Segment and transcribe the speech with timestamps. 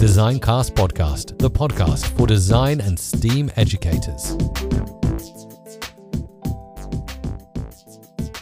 [0.00, 4.34] Designcast Podcast, the podcast for design and STEAM educators.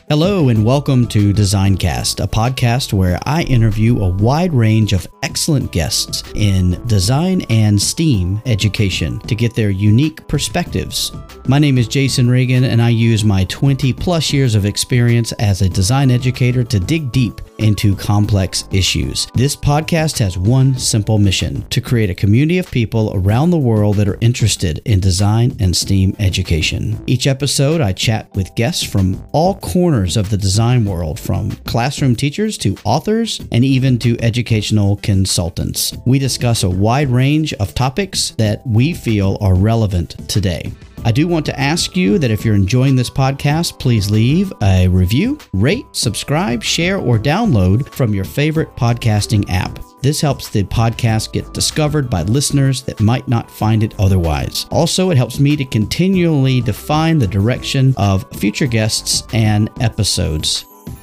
[0.08, 5.72] Hello, and welcome to Designcast, a podcast where I interview a wide range of excellent
[5.72, 11.10] guests in design and STEAM education to get their unique perspectives.
[11.48, 15.60] My name is Jason Reagan, and I use my 20 plus years of experience as
[15.60, 19.26] a design educator to dig deep into complex issues.
[19.34, 23.96] This podcast has one simple mission to create a community of people around the world
[23.96, 27.02] that are interested in design and STEAM education.
[27.06, 32.14] Each episode, I chat with guests from all corners of the design world, from classroom
[32.14, 35.96] teachers to authors and even to educational consultants.
[36.06, 40.72] We discuss a wide range of topics that we feel are relevant today.
[41.04, 44.88] I do want to ask you that if you're enjoying this podcast, please leave a
[44.88, 49.78] review, rate, subscribe, share, or download from your favorite podcasting app.
[50.00, 54.66] This helps the podcast get discovered by listeners that might not find it otherwise.
[54.70, 60.66] Also, it helps me to continually define the direction of future guests and episodes.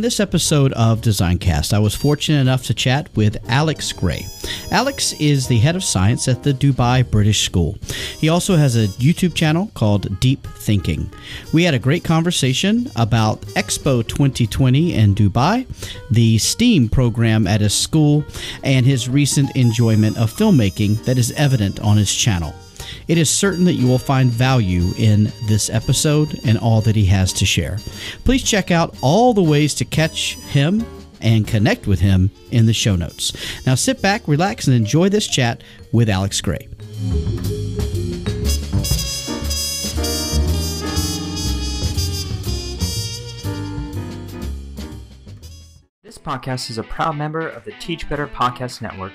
[0.00, 4.24] On this episode of Designcast, I was fortunate enough to chat with Alex Gray.
[4.70, 7.76] Alex is the head of science at the Dubai British School.
[8.18, 11.12] He also has a YouTube channel called Deep Thinking.
[11.52, 15.66] We had a great conversation about Expo 2020 in Dubai,
[16.10, 18.24] the STEAM program at his school,
[18.64, 22.54] and his recent enjoyment of filmmaking that is evident on his channel.
[23.10, 27.06] It is certain that you will find value in this episode and all that he
[27.06, 27.78] has to share.
[28.22, 30.86] Please check out all the ways to catch him
[31.20, 33.32] and connect with him in the show notes.
[33.66, 36.68] Now sit back, relax, and enjoy this chat with Alex Gray.
[46.04, 49.12] This podcast is a proud member of the Teach Better Podcast Network.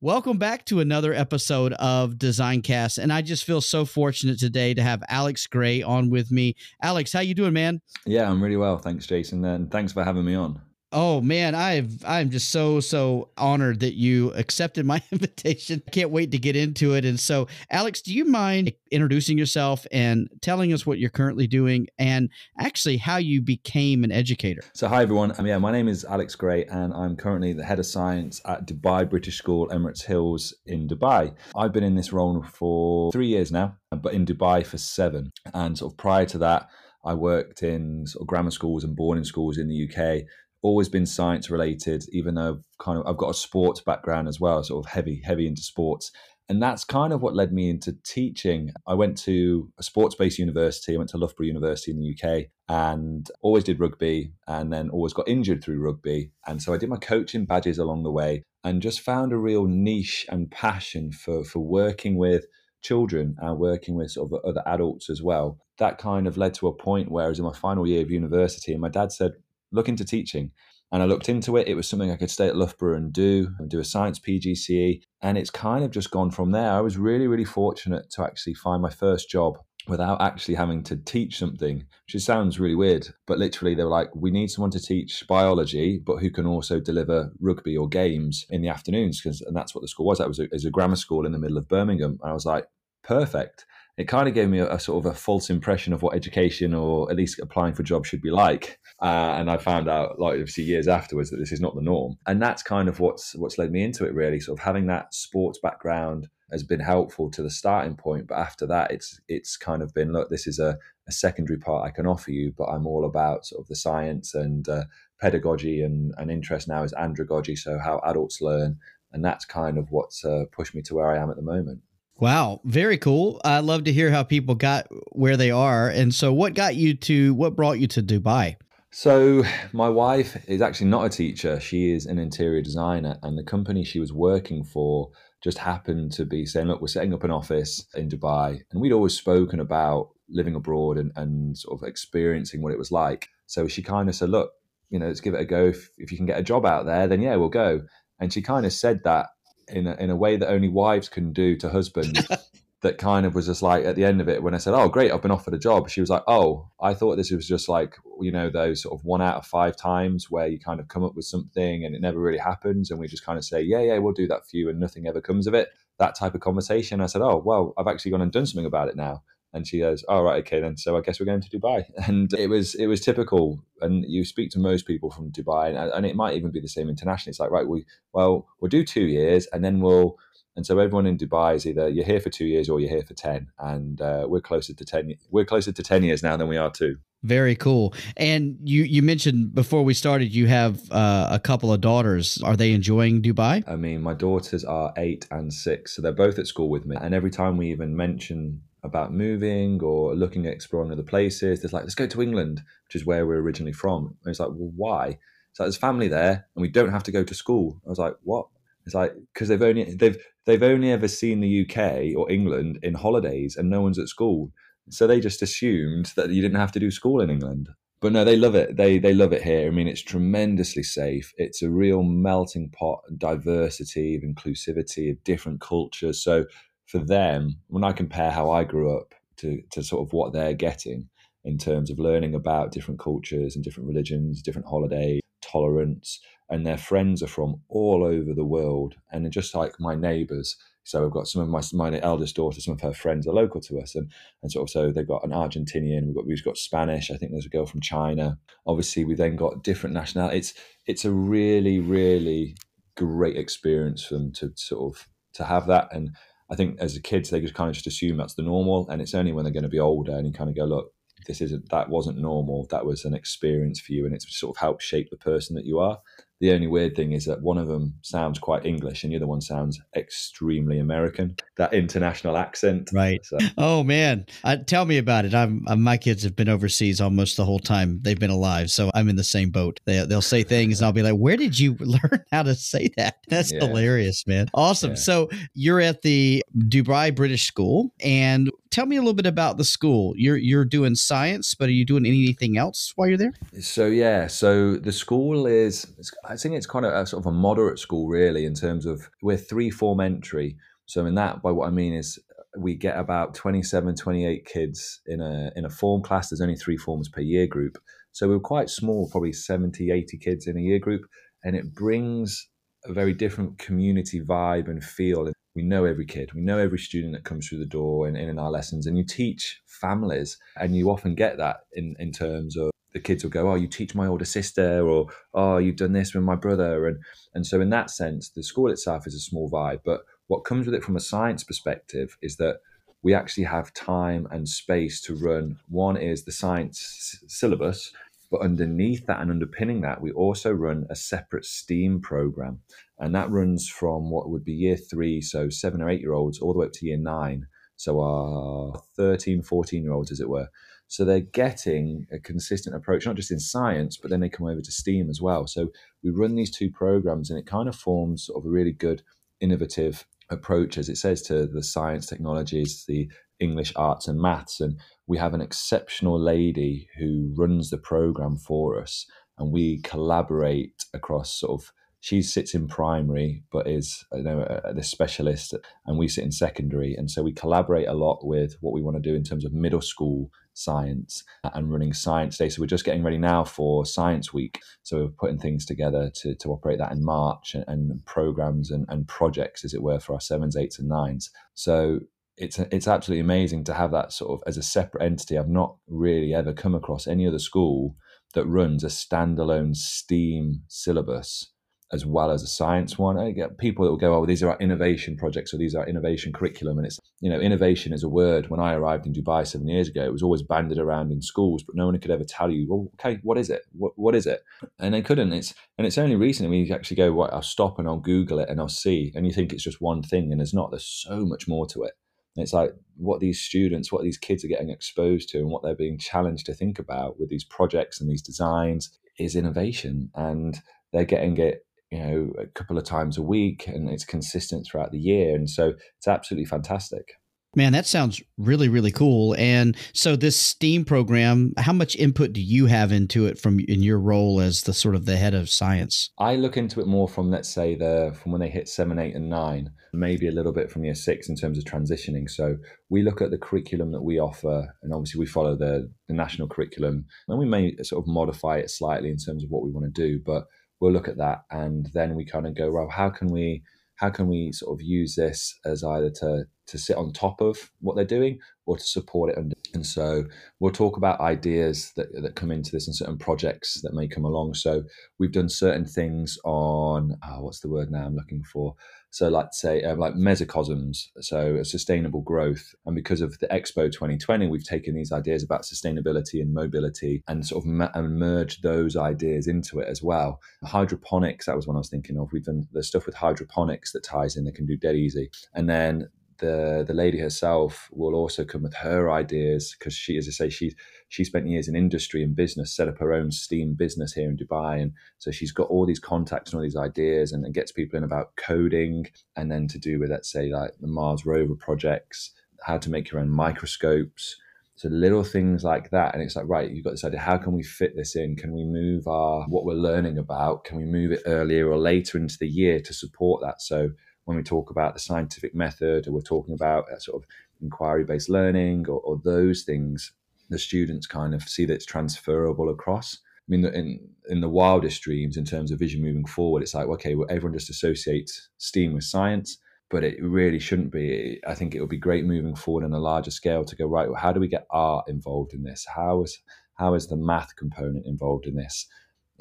[0.00, 4.82] Welcome back to another episode of Designcast, and I just feel so fortunate today to
[4.82, 6.56] have Alex Gray on with me.
[6.82, 7.80] Alex, how you doing, man?
[8.04, 10.60] Yeah, I'm really well, thanks, Jason, and thanks for having me on.
[10.92, 15.82] Oh man, I've I'm just so so honored that you accepted my invitation.
[15.90, 17.06] Can't wait to get into it.
[17.06, 21.86] And so, Alex, do you mind introducing yourself and telling us what you're currently doing
[21.98, 24.62] and actually how you became an educator?
[24.74, 25.32] So, hi everyone.
[25.38, 28.66] Um, yeah, my name is Alex Gray, and I'm currently the head of science at
[28.66, 31.34] Dubai British School, Emirates Hills in Dubai.
[31.56, 35.32] I've been in this role for three years now, but in Dubai for seven.
[35.54, 36.68] And sort of prior to that,
[37.04, 40.24] I worked in sort of grammar schools and boarding schools in the UK
[40.62, 44.40] always been science related, even though I've kind of I've got a sports background as
[44.40, 46.10] well, sort of heavy, heavy into sports.
[46.48, 48.72] And that's kind of what led me into teaching.
[48.86, 50.94] I went to a sports based university.
[50.94, 55.12] I went to Loughborough University in the UK and always did rugby and then always
[55.12, 56.32] got injured through rugby.
[56.46, 59.64] And so I did my coaching badges along the way and just found a real
[59.66, 62.44] niche and passion for, for working with
[62.82, 65.58] children and working with sort of other adults as well.
[65.78, 68.10] That kind of led to a point where I was in my final year of
[68.10, 69.32] university and my dad said,
[69.72, 70.52] look into teaching.
[70.92, 71.68] And I looked into it.
[71.68, 75.00] It was something I could stay at Loughborough and do, and do a science PGCE.
[75.22, 76.70] And it's kind of just gone from there.
[76.70, 79.56] I was really, really fortunate to actually find my first job
[79.88, 83.08] without actually having to teach something, which sounds really weird.
[83.26, 86.78] But literally, they were like, we need someone to teach biology, but who can also
[86.78, 89.20] deliver rugby or games in the afternoons.
[89.20, 90.18] Because, and that's what the school was.
[90.18, 92.18] That was a, was a grammar school in the middle of Birmingham.
[92.22, 92.66] And I was like,
[93.02, 93.64] perfect
[93.98, 96.72] it kind of gave me a, a, sort of a false impression of what education
[96.72, 98.78] or at least applying for jobs should be like.
[99.02, 102.16] Uh, and I found out, like obviously years afterwards, that this is not the norm.
[102.26, 104.14] And that's kind of what's what's led me into it.
[104.14, 108.28] Really, sort of having that sports background has been helpful to the starting point.
[108.28, 110.78] But after that, it's it's kind of been look, this is a,
[111.08, 114.34] a secondary part I can offer you, but I'm all about sort of the science
[114.34, 114.84] and uh,
[115.20, 118.78] pedagogy and an interest now is andragogy, so how adults learn,
[119.12, 121.80] and that's kind of what's uh, pushed me to where I am at the moment.
[122.22, 123.40] Wow, very cool.
[123.44, 125.88] I love to hear how people got where they are.
[125.88, 128.54] And so, what got you to, what brought you to Dubai?
[128.92, 129.42] So,
[129.72, 131.58] my wife is actually not a teacher.
[131.58, 135.10] She is an interior designer, and the company she was working for
[135.42, 138.60] just happened to be saying, Look, we're setting up an office in Dubai.
[138.70, 142.92] And we'd always spoken about living abroad and, and sort of experiencing what it was
[142.92, 143.30] like.
[143.46, 144.52] So, she kind of said, Look,
[144.90, 145.66] you know, let's give it a go.
[145.66, 147.80] If, if you can get a job out there, then yeah, we'll go.
[148.20, 149.26] And she kind of said that
[149.68, 152.26] in a, in a way that only wives can do to husbands.
[152.82, 154.88] that kind of was just like at the end of it when I said, "Oh,
[154.88, 157.68] great, I've been offered a job." She was like, "Oh, I thought this was just
[157.68, 160.88] like you know those sort of one out of five times where you kind of
[160.88, 163.62] come up with something and it never really happens, and we just kind of say,
[163.62, 165.68] yeah, yeah, we'll do that for you, and nothing ever comes of it."
[165.98, 167.00] That type of conversation.
[167.00, 169.22] I said, "Oh, well, I've actually gone and done something about it now."
[169.54, 170.76] And she goes, "All oh, right, okay then.
[170.76, 173.64] So I guess we're going to Dubai." And it was it was typical.
[173.80, 176.68] And you speak to most people from Dubai, and, and it might even be the
[176.68, 177.30] same internationally.
[177.30, 180.16] It's like, right, we well, we'll do two years, and then we'll
[180.54, 183.02] and so everyone in Dubai is either you're here for two years or you're here
[183.02, 185.14] for ten, and uh, we're closer to ten.
[185.30, 186.96] We're closer to ten years now than we are two.
[187.22, 187.94] Very cool.
[188.16, 192.38] And you you mentioned before we started you have uh, a couple of daughters.
[192.42, 193.66] Are they enjoying Dubai?
[193.66, 196.96] I mean, my daughters are eight and six, so they're both at school with me.
[197.00, 201.72] And every time we even mention about moving or looking at exploring other places, there's
[201.72, 204.16] like, let's go to England, which is where we're originally from.
[204.24, 205.18] And it's like, well, why?
[205.50, 207.80] It's like there's family there, and we don't have to go to school.
[207.86, 208.46] I was like, what?
[208.86, 212.94] It's like because they've only they've they've only ever seen the UK or England in
[212.94, 214.50] holidays, and no one's at school,
[214.88, 217.68] so they just assumed that you didn't have to do school in England.
[218.00, 218.76] But no, they love it.
[218.76, 219.68] They they love it here.
[219.68, 221.32] I mean, it's tremendously safe.
[221.36, 226.20] It's a real melting pot diversity, of inclusivity, of different cultures.
[226.20, 226.46] So
[226.92, 230.52] for them, when I compare how I grew up to to sort of what they're
[230.52, 231.08] getting
[231.42, 236.76] in terms of learning about different cultures and different religions, different holidays, tolerance, and their
[236.76, 238.94] friends are from all over the world.
[239.10, 240.54] And just like my neighbors,
[240.84, 243.62] so I've got some of my my eldest daughter, some of her friends are local
[243.62, 244.12] to us, and
[244.42, 247.10] and sort of so they've got an Argentinian, we've got we've got Spanish.
[247.10, 248.38] I think there's a girl from China.
[248.66, 250.50] Obviously, we then got different nationalities.
[250.50, 252.54] It's it's a really really
[252.98, 255.88] great experience for them to sort of to have that.
[255.90, 256.10] And
[256.52, 259.00] I think as a kids, they just kind of just assume that's the normal, and
[259.00, 260.92] it's only when they're going to be older and you kind of go, look,
[261.26, 262.66] this isn't that wasn't normal.
[262.70, 265.64] That was an experience for you, and it's sort of helped shape the person that
[265.64, 265.98] you are.
[266.42, 269.28] The only weird thing is that one of them sounds quite English and the other
[269.28, 271.36] one sounds extremely American.
[271.56, 272.90] That international accent.
[272.92, 273.24] Right.
[273.24, 273.38] So.
[273.56, 275.34] Oh man, uh, tell me about it.
[275.34, 278.90] I'm, uh, my kids have been overseas almost the whole time they've been alive, so
[278.92, 279.78] I'm in the same boat.
[279.84, 282.90] They they'll say things and I'll be like, "Where did you learn how to say
[282.96, 283.60] that?" That's yeah.
[283.60, 284.48] hilarious, man.
[284.52, 284.90] Awesome.
[284.90, 284.96] Yeah.
[284.96, 289.64] So you're at the Dubai British School, and tell me a little bit about the
[289.64, 290.14] school.
[290.16, 293.34] You're you're doing science, but are you doing anything else while you're there?
[293.60, 295.86] So yeah, so the school is
[296.24, 299.08] I think it's kind of a sort of a moderate school really in terms of
[299.22, 300.56] we're three form entry.
[300.86, 302.18] So in that by what I mean is
[302.58, 306.76] we get about 27 28 kids in a in a form class there's only three
[306.76, 307.78] forms per year group
[308.10, 311.06] so we're quite small probably 70 80 kids in a year group
[311.44, 312.48] and it brings
[312.84, 317.12] a very different community vibe and feel we know every kid, we know every student
[317.12, 320.90] that comes through the door in, in our lessons, and you teach families, and you
[320.90, 324.06] often get that in, in terms of the kids will go, Oh, you teach my
[324.06, 326.88] older sister, or Oh, you've done this with my brother.
[326.88, 326.98] And,
[327.34, 329.80] and so, in that sense, the school itself is a small vibe.
[329.84, 332.58] But what comes with it from a science perspective is that
[333.02, 335.58] we actually have time and space to run.
[335.68, 337.92] One is the science syllabus,
[338.32, 342.60] but underneath that and underpinning that, we also run a separate STEAM program.
[342.98, 346.40] And that runs from what would be year three, so seven or eight year olds,
[346.40, 347.46] all the way up to year nine.
[347.76, 350.48] So our 13, 14 year olds, as it were.
[350.88, 354.62] So they're getting a consistent approach, not just in science, but then they come over
[354.62, 355.46] to STEAM as well.
[355.46, 355.68] So
[356.02, 359.02] we run these two programs and it kind of forms sort of a really good,
[359.40, 363.10] innovative approach, as it says, to the science, technologies, the
[363.42, 364.60] English, arts, and maths.
[364.60, 369.06] And we have an exceptional lady who runs the program for us,
[369.38, 371.72] and we collaborate across sort of.
[372.00, 375.54] She sits in primary, but is you know the specialist,
[375.86, 378.96] and we sit in secondary, and so we collaborate a lot with what we want
[378.96, 382.48] to do in terms of middle school science and running science day.
[382.48, 384.60] So we're just getting ready now for Science Week.
[384.82, 388.86] So we're putting things together to, to operate that in March and, and programs and,
[388.88, 391.30] and projects, as it were, for our sevens, eights, and nines.
[391.54, 392.00] So
[392.36, 395.38] it's it's absolutely amazing to have that sort of as a separate entity.
[395.38, 397.96] I've not really ever come across any other school
[398.34, 401.52] that runs a standalone STEAM syllabus
[401.92, 403.18] as well as a science one.
[403.18, 405.80] I get people that will go, "Oh, these are our innovation projects or these are
[405.80, 408.48] our innovation curriculum," and it's you know, innovation is a word.
[408.48, 411.62] When I arrived in Dubai seven years ago, it was always banded around in schools,
[411.62, 413.60] but no one could ever tell you, "Well, okay, what is it?
[413.72, 414.40] What what is it?"
[414.78, 415.34] And they couldn't.
[415.34, 417.32] It's and it's only recently we actually go, "What?
[417.32, 420.02] I'll stop and I'll Google it and I'll see," and you think it's just one
[420.02, 420.70] thing, and there's not.
[420.70, 421.92] There's so much more to it.
[422.36, 425.74] It's like what these students, what these kids are getting exposed to, and what they're
[425.74, 430.10] being challenged to think about with these projects and these designs is innovation.
[430.14, 430.58] And
[430.92, 434.92] they're getting it, you know, a couple of times a week, and it's consistent throughout
[434.92, 435.34] the year.
[435.34, 437.14] And so it's absolutely fantastic.
[437.54, 439.34] Man, that sounds really, really cool.
[439.36, 443.82] And so this STEAM program, how much input do you have into it from in
[443.82, 446.10] your role as the sort of the head of science?
[446.18, 449.14] I look into it more from let's say the from when they hit seven, eight,
[449.14, 452.30] and nine, maybe a little bit from year six in terms of transitioning.
[452.30, 452.56] So
[452.88, 456.48] we look at the curriculum that we offer, and obviously we follow the, the national
[456.48, 459.94] curriculum, and we may sort of modify it slightly in terms of what we want
[459.94, 460.44] to do, but
[460.80, 463.62] we'll look at that and then we kind of go, well, how can we
[464.02, 467.70] how can we sort of use this as either to to sit on top of
[467.80, 469.54] what they're doing or to support it under.
[469.74, 470.24] And so
[470.58, 474.24] we'll talk about ideas that, that come into this and certain projects that may come
[474.24, 474.54] along.
[474.54, 474.82] So
[475.18, 478.74] we've done certain things on oh, what's the word now I'm looking for.
[479.12, 482.74] So let's say um, like mesocosms, so sustainable growth.
[482.86, 487.46] And because of the Expo 2020, we've taken these ideas about sustainability and mobility and
[487.46, 490.40] sort of ma- and merged those ideas into it as well.
[490.64, 492.32] Hydroponics, that was one I was thinking of.
[492.32, 495.30] We've done the stuff with hydroponics that ties in that can do dead easy.
[495.52, 496.08] And then
[496.42, 500.50] the the lady herself will also come with her ideas because she, as I say,
[500.50, 500.74] she
[501.08, 504.36] she spent years in industry and business, set up her own steam business here in
[504.36, 507.72] Dubai, and so she's got all these contacts and all these ideas, and, and gets
[507.72, 509.06] people in about coding,
[509.36, 512.32] and then to do with let's say like the Mars rover projects,
[512.66, 514.36] how to make your own microscopes.
[514.74, 517.20] So little things like that, and it's like right, you've got this idea.
[517.20, 518.34] How can we fit this in?
[518.34, 520.64] Can we move our what we're learning about?
[520.64, 523.62] Can we move it earlier or later into the year to support that?
[523.62, 523.90] So
[524.24, 527.28] when we talk about the scientific method or we're talking about sort of
[527.60, 530.12] inquiry based learning or, or, those things,
[530.50, 533.18] the students kind of see that it's transferable across.
[533.24, 536.86] I mean, in in the wildest dreams, in terms of vision moving forward, it's like
[536.86, 539.58] okay, well, everyone just associates STEAM with science,
[539.90, 541.40] but it really shouldn't be.
[541.46, 544.08] I think it would be great moving forward on a larger scale to go right.
[544.08, 545.84] Well, how do we get art involved in this?
[545.92, 546.38] How is
[546.74, 548.86] how is the math component involved in this?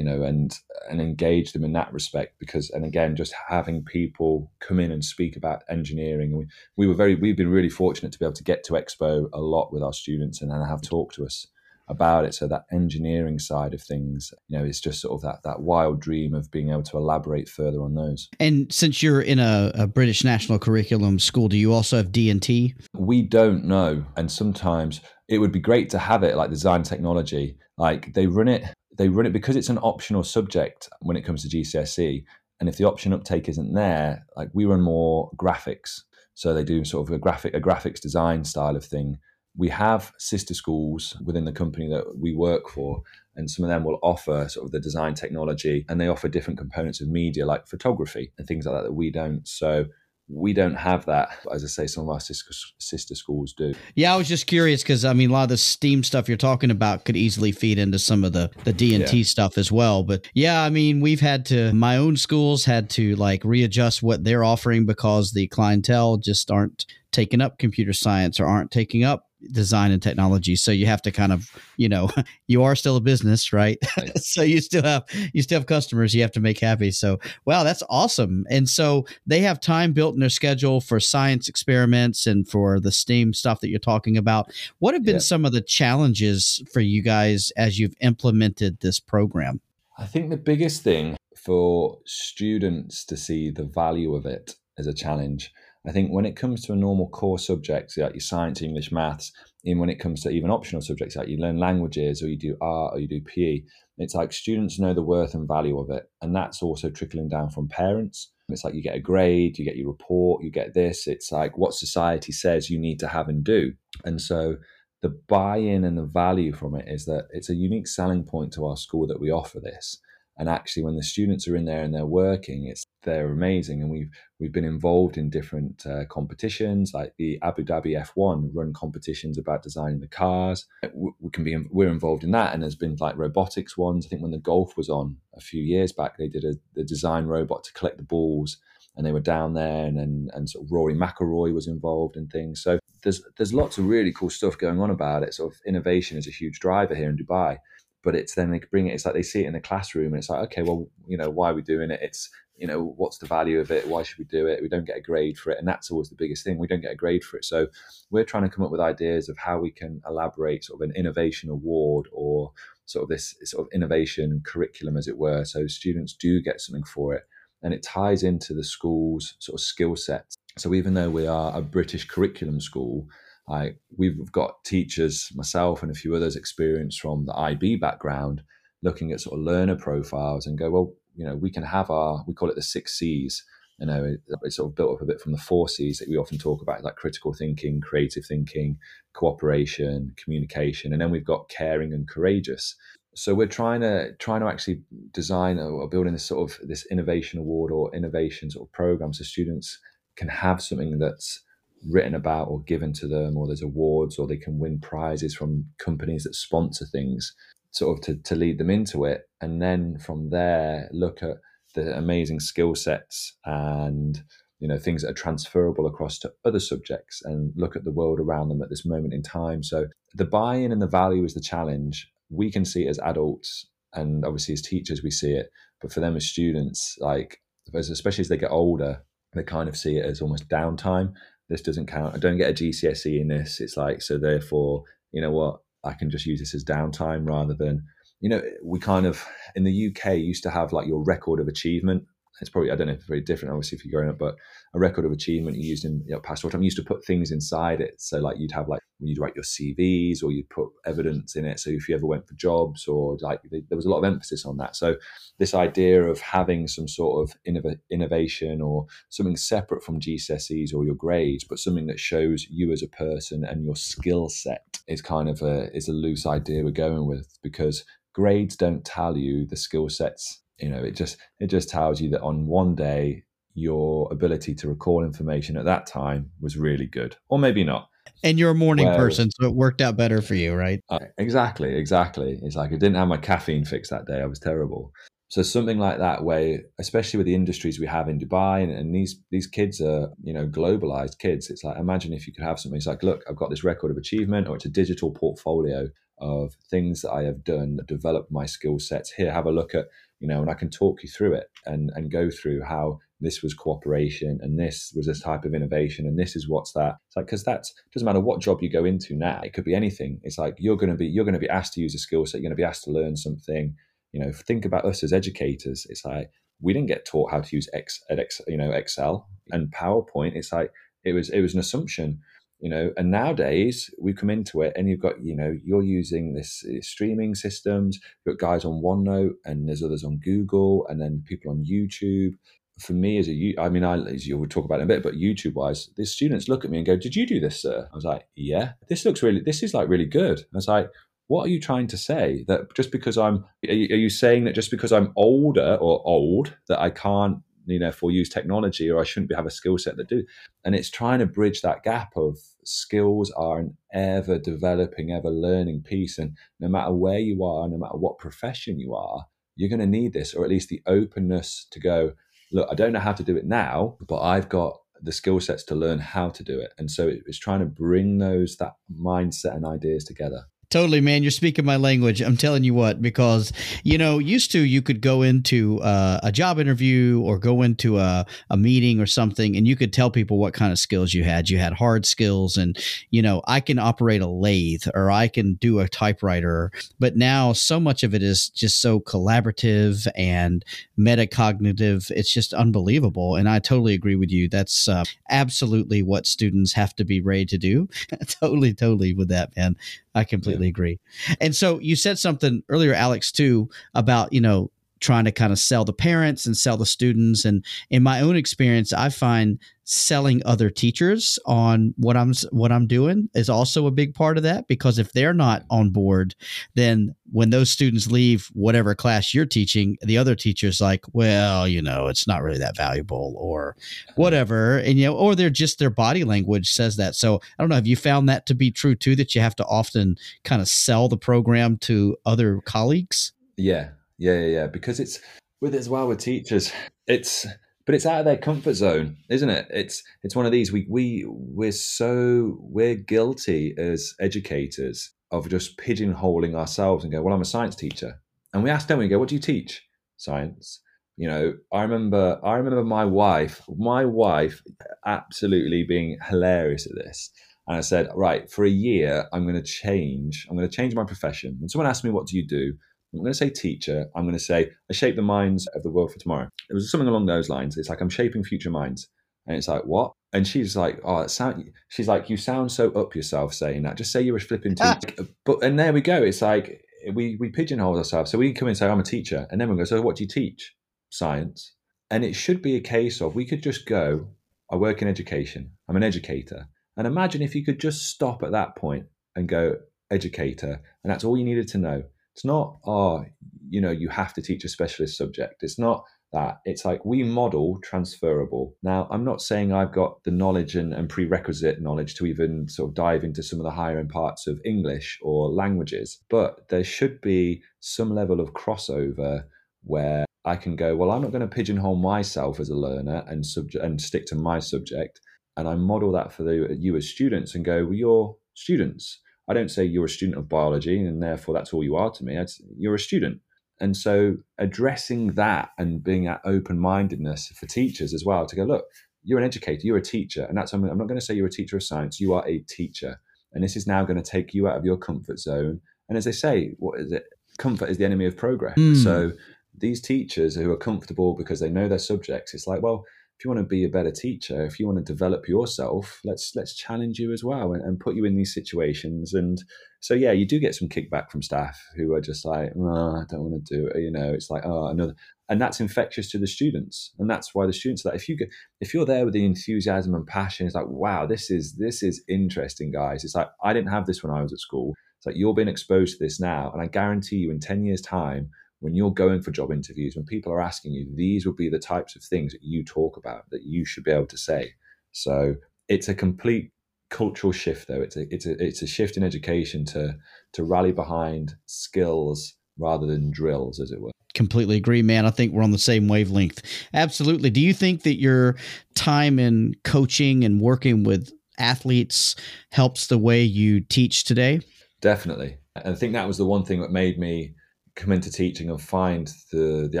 [0.00, 2.38] You know, and and engage them in that respect.
[2.38, 6.46] Because and again, just having people come in and speak about engineering, we
[6.78, 9.40] we were very we've been really fortunate to be able to get to Expo a
[9.42, 11.46] lot with our students and, and have talked to us
[11.86, 12.34] about it.
[12.34, 16.00] So that engineering side of things, you know, is just sort of that that wild
[16.00, 18.30] dream of being able to elaborate further on those.
[18.40, 22.30] And since you're in a, a British national curriculum school, do you also have D
[22.30, 22.74] and T?
[22.96, 27.58] We don't know, and sometimes it would be great to have it like design technology.
[27.76, 28.64] Like they run it
[29.00, 32.22] they run it because it's an optional subject when it comes to GCSE.
[32.60, 36.02] And if the option uptake isn't there, like we run more graphics.
[36.34, 39.16] So they do sort of a graphic a graphics design style of thing.
[39.56, 43.00] We have sister schools within the company that we work for,
[43.36, 46.58] and some of them will offer sort of the design technology and they offer different
[46.58, 49.48] components of media like photography and things like that that we don't.
[49.48, 49.86] So
[50.32, 51.30] we don't have that.
[51.52, 53.74] As I say, some of our sister schools do.
[53.94, 56.36] Yeah, I was just curious because I mean, a lot of the STEAM stuff you're
[56.36, 59.72] talking about could easily feed into some of the the D and T stuff as
[59.72, 60.02] well.
[60.02, 61.72] But yeah, I mean, we've had to.
[61.72, 66.86] My own schools had to like readjust what they're offering because the clientele just aren't
[67.12, 70.56] taking up computer science or aren't taking up design and technology.
[70.56, 72.10] So you have to kind of you know
[72.46, 73.78] you are still a business right?
[74.16, 76.90] So you still have you still have customers you have to make happy.
[76.90, 78.46] So wow that's awesome.
[78.50, 82.92] And so they have time built in their schedule for science experiments and for the
[82.92, 84.52] steam stuff that you're talking about.
[84.78, 85.20] What have been yeah.
[85.20, 89.60] some of the challenges for you guys as you've implemented this program?
[89.98, 94.94] I think the biggest thing for students to see the value of it as a
[94.94, 95.52] challenge
[95.86, 99.32] I think when it comes to a normal core subject, like your science, English, maths,
[99.64, 102.56] and when it comes to even optional subjects, like you learn languages or you do
[102.60, 103.62] art or you do PE,
[103.98, 106.04] it's like students know the worth and value of it.
[106.20, 108.30] And that's also trickling down from parents.
[108.48, 111.06] It's like you get a grade, you get your report, you get this.
[111.06, 113.72] It's like what society says you need to have and do.
[114.04, 114.56] And so
[115.02, 118.52] the buy in and the value from it is that it's a unique selling point
[118.54, 119.98] to our school that we offer this.
[120.36, 123.82] And actually, when the students are in there and they're working, it's they're amazing.
[123.82, 128.72] And we've we've been involved in different uh, competitions, like the Abu Dhabi F1 run
[128.72, 130.66] competitions about designing the cars.
[130.92, 134.06] We can be we're involved in that, and there's been like robotics ones.
[134.06, 136.84] I think when the golf was on a few years back, they did a the
[136.84, 138.58] design robot to collect the balls
[138.96, 142.26] and they were down there, and and, and sort of Rory McIlroy was involved in
[142.28, 142.62] things.
[142.62, 145.34] So there's there's lots of really cool stuff going on about it.
[145.34, 147.58] Sort of innovation is a huge driver here in Dubai,
[148.02, 148.94] but it's then they bring it.
[148.94, 151.30] It's like they see it in the classroom, and it's like, okay, well, you know,
[151.30, 152.00] why are we doing it?
[152.02, 152.28] It's
[152.60, 153.88] you know, what's the value of it?
[153.88, 154.60] Why should we do it?
[154.60, 156.58] We don't get a grade for it, and that's always the biggest thing.
[156.58, 157.66] We don't get a grade for it, so
[158.10, 160.94] we're trying to come up with ideas of how we can elaborate sort of an
[160.94, 162.52] innovation award or
[162.84, 166.84] sort of this sort of innovation curriculum, as it were, so students do get something
[166.84, 167.22] for it,
[167.62, 171.56] and it ties into the school's sort of skill sets So even though we are
[171.56, 173.06] a British curriculum school,
[173.48, 178.42] I, we've got teachers, myself and a few others, experience from the IB background,
[178.82, 182.24] looking at sort of learner profiles and go, well, you know, we can have our,
[182.26, 183.44] we call it the six C's.
[183.78, 186.08] You know, it, it's sort of built up a bit from the four C's that
[186.08, 188.76] we often talk about, like critical thinking, creative thinking,
[189.14, 192.76] cooperation, communication, and then we've got caring and courageous.
[193.14, 197.38] So we're trying to trying to actually design or building this sort of this innovation
[197.38, 199.78] award or innovation sort of program so students
[200.16, 201.42] can have something that's
[201.88, 205.64] written about or given to them or there's awards or they can win prizes from
[205.78, 207.34] companies that sponsor things
[207.70, 209.22] sort of to, to lead them into it.
[209.40, 211.38] And then from there look at
[211.74, 214.22] the amazing skill sets and
[214.58, 218.20] you know things that are transferable across to other subjects and look at the world
[218.20, 219.62] around them at this moment in time.
[219.62, 222.10] So the buy-in and the value is the challenge.
[222.28, 225.50] We can see it as adults and obviously as teachers we see it
[225.80, 227.40] but for them as students like
[227.74, 231.12] especially as they get older they kind of see it as almost downtime.
[231.48, 232.14] This doesn't count.
[232.14, 233.60] I don't get a gcse in this.
[233.60, 237.54] It's like so therefore you know what i can just use this as downtime rather
[237.54, 237.82] than
[238.20, 241.48] you know we kind of in the uk used to have like your record of
[241.48, 242.04] achievement
[242.40, 244.36] it's probably I don't know if it's very different obviously if you're growing up, but
[244.74, 246.62] a record of achievement you used in you know, pastoral time.
[246.62, 248.00] Used to put things inside it.
[248.00, 251.44] So like you'd have like when you'd write your CVs or you'd put evidence in
[251.44, 251.58] it.
[251.58, 254.44] So if you ever went for jobs or like there was a lot of emphasis
[254.44, 254.76] on that.
[254.76, 254.96] So
[255.38, 260.84] this idea of having some sort of innov- innovation or something separate from GCSEs or
[260.84, 265.02] your grades, but something that shows you as a person and your skill set is
[265.02, 269.46] kind of a is a loose idea we're going with because grades don't tell you
[269.46, 273.24] the skill sets you know it just it just tells you that on one day
[273.54, 277.88] your ability to recall information at that time was really good or maybe not.
[278.22, 280.80] And you're a morning Whereas, person so it worked out better for you right?
[280.88, 282.38] Uh, exactly exactly.
[282.42, 284.92] It's like i didn't have my caffeine fix that day i was terrible.
[285.28, 288.94] So something like that way especially with the industries we have in dubai and, and,
[288.94, 291.50] these these kids are you know globalized kids.
[291.50, 293.90] It's like imagine if you could have something it's like look i've got this record
[293.90, 298.30] of achievement or it's a digital portfolio of things that i have done that develop
[298.30, 299.12] my skill sets.
[299.12, 299.86] Here have a look at
[300.20, 303.42] you know, and I can talk you through it and and go through how this
[303.42, 306.96] was cooperation and this was this type of innovation and this is what's that.
[307.08, 309.40] It's like because that's doesn't matter what job you go into now.
[309.42, 310.20] It could be anything.
[310.22, 312.26] It's like you're going to be you're going to be asked to use a skill
[312.26, 312.40] set.
[312.40, 313.74] You're going to be asked to learn something.
[314.12, 315.86] You know, think about us as educators.
[315.88, 316.30] It's like
[316.60, 320.34] we didn't get taught how to use X, X you know, Excel and PowerPoint.
[320.34, 320.72] It's like
[321.04, 322.20] it was it was an assumption
[322.60, 326.34] you know and nowadays we come into it and you've got you know you're using
[326.34, 331.00] this uh, streaming systems you've got guys on onenote and there's others on google and
[331.00, 332.32] then people on youtube.
[332.78, 335.02] For me as a i mean i as you will talk about in a bit
[335.02, 337.86] but youtube wise the students look at me and go did you do this sir?
[337.92, 338.72] I was like yeah.
[338.88, 340.40] This looks really this is like really good.
[340.40, 340.88] I was like
[341.26, 342.44] what are you trying to say?
[342.48, 346.00] That just because i'm are you, are you saying that just because i'm older or
[346.06, 349.50] old that i can't you know, for use technology or I shouldn't be, have a
[349.50, 350.24] skill set that do.
[350.64, 355.82] And it's trying to bridge that gap of skills are an ever developing, ever learning
[355.82, 356.18] piece.
[356.18, 359.86] And no matter where you are, no matter what profession you are, you're going to
[359.86, 362.12] need this, or at least the openness to go,
[362.52, 365.64] look, I don't know how to do it now, but I've got the skill sets
[365.64, 366.72] to learn how to do it.
[366.78, 370.44] And so it's trying to bring those, that mindset and ideas together.
[370.70, 371.24] Totally, man.
[371.24, 372.20] You're speaking my language.
[372.20, 373.52] I'm telling you what, because,
[373.82, 377.98] you know, used to you could go into uh, a job interview or go into
[377.98, 381.24] a, a meeting or something and you could tell people what kind of skills you
[381.24, 381.50] had.
[381.50, 382.78] You had hard skills and,
[383.10, 386.70] you know, I can operate a lathe or I can do a typewriter.
[387.00, 390.64] But now so much of it is just so collaborative and
[390.96, 392.12] metacognitive.
[392.12, 393.34] It's just unbelievable.
[393.34, 394.48] And I totally agree with you.
[394.48, 397.88] That's uh, absolutely what students have to be ready to do.
[398.28, 399.74] totally, totally with that, man.
[400.14, 400.59] I completely.
[400.68, 400.98] Agree.
[401.40, 404.70] And so you said something earlier, Alex, too, about, you know,
[405.00, 407.44] trying to kind of sell the parents and sell the students.
[407.44, 409.58] And in my own experience, I find
[409.90, 414.44] selling other teachers on what I'm what I'm doing is also a big part of
[414.44, 416.36] that because if they're not on board,
[416.76, 421.82] then when those students leave whatever class you're teaching, the other teacher's like, well, you
[421.82, 424.12] know, it's not really that valuable or uh-huh.
[424.14, 427.16] whatever, and you know, or they're just their body language says that.
[427.16, 427.74] So I don't know.
[427.74, 429.16] Have you found that to be true too?
[429.16, 433.32] That you have to often kind of sell the program to other colleagues.
[433.56, 433.88] Yeah,
[434.20, 434.66] yeah, yeah, yeah.
[434.66, 435.18] Because it's
[435.60, 436.70] with as well with teachers,
[437.06, 437.46] it's
[437.86, 439.66] but it's out of their comfort zone, isn't it?
[439.70, 445.78] It's it's one of these we we we're so we're guilty as educators of just
[445.78, 448.20] pigeonholing ourselves and go, well, I'm a science teacher,
[448.52, 449.08] and we ask, don't we?
[449.08, 449.82] Go, what do you teach?
[450.18, 450.80] Science.
[451.16, 454.62] You know, I remember I remember my wife, my wife,
[455.06, 457.30] absolutely being hilarious at this.
[457.66, 460.46] And I said, right, for a year, I'm going to change.
[460.50, 461.56] I'm going to change my profession.
[461.60, 462.74] And someone asked me, what do you do?
[463.12, 464.06] I'm going to say teacher.
[464.14, 466.48] I'm going to say I shape the minds of the world for tomorrow.
[466.68, 467.76] It was something along those lines.
[467.76, 469.08] It's like I'm shaping future minds.
[469.46, 470.12] And it's like, what?
[470.32, 471.70] And she's like, oh, it sound.
[471.88, 473.96] She's like, you sound so up yourself saying that.
[473.96, 474.94] Just say you're a flipping ah.
[474.94, 475.26] teacher.
[475.44, 476.22] but and there we go.
[476.22, 478.30] It's like we we pigeonhole ourselves.
[478.30, 480.16] So we come in and say, I'm a teacher, and then we go, so what
[480.16, 480.74] do you teach?
[481.10, 481.74] Science.
[482.10, 484.28] And it should be a case of we could just go,
[484.70, 485.72] I work in education.
[485.88, 486.68] I'm an educator.
[486.96, 489.76] And imagine if you could just stop at that point and go,
[490.10, 492.02] educator, and that's all you needed to know.
[492.34, 493.24] It's not, oh,
[493.68, 495.62] you know, you have to teach a specialist subject.
[495.62, 496.58] It's not that.
[496.64, 498.74] It's like we model transferable.
[498.82, 502.90] Now, I'm not saying I've got the knowledge and, and prerequisite knowledge to even sort
[502.90, 506.84] of dive into some of the higher end parts of English or languages, but there
[506.84, 509.44] should be some level of crossover
[509.82, 513.44] where I can go, well, I'm not going to pigeonhole myself as a learner and
[513.44, 515.20] subject and stick to my subject.
[515.56, 519.20] And I model that for the, you as students and go, well, you're students.
[519.50, 522.24] I don't say you're a student of biology and therefore that's all you are to
[522.24, 522.38] me.
[522.38, 523.40] I'd, you're a student.
[523.80, 528.62] And so addressing that and being at open mindedness for teachers as well to go,
[528.62, 528.84] look,
[529.24, 530.44] you're an educator, you're a teacher.
[530.44, 532.60] And that's, I'm not going to say you're a teacher of science, you are a
[532.68, 533.20] teacher.
[533.52, 535.80] And this is now going to take you out of your comfort zone.
[536.08, 537.24] And as they say, what is it?
[537.58, 538.78] Comfort is the enemy of progress.
[538.78, 539.02] Mm.
[539.02, 539.32] So
[539.76, 543.04] these teachers who are comfortable because they know their subjects, it's like, well,
[543.40, 546.52] if you want to be a better teacher, if you want to develop yourself, let's
[546.54, 549.32] let's challenge you as well and, and put you in these situations.
[549.32, 549.56] And
[550.00, 553.24] so yeah, you do get some kickback from staff who are just like, oh, I
[553.30, 553.98] don't want to do it.
[553.98, 555.14] You know, it's like, oh, another,
[555.48, 558.36] and that's infectious to the students, and that's why the students are like, if you
[558.36, 558.50] get,
[558.82, 562.22] if you're there with the enthusiasm and passion, it's like, wow, this is this is
[562.28, 563.24] interesting, guys.
[563.24, 564.92] It's like I didn't have this when I was at school.
[565.16, 568.02] It's like you're being exposed to this now, and I guarantee you, in ten years'
[568.02, 571.68] time, when you're going for job interviews, when people are asking you, these will be
[571.68, 574.72] the types of things that you talk about that you should be able to say.
[575.12, 575.54] So
[575.88, 576.72] it's a complete
[577.10, 578.00] cultural shift, though.
[578.00, 580.16] It's a it's a it's a shift in education to
[580.54, 584.10] to rally behind skills rather than drills, as it were.
[584.32, 585.26] Completely agree, man.
[585.26, 586.62] I think we're on the same wavelength.
[586.94, 587.50] Absolutely.
[587.50, 588.56] Do you think that your
[588.94, 592.36] time in coaching and working with athletes
[592.70, 594.60] helps the way you teach today?
[595.00, 595.58] Definitely.
[595.76, 597.54] I think that was the one thing that made me
[597.96, 600.00] come into teaching and find the the